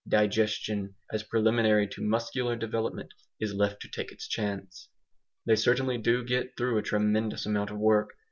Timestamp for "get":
6.25-6.57